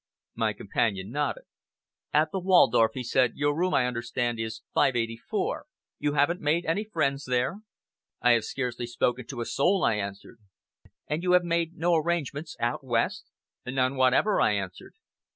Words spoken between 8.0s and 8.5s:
"I have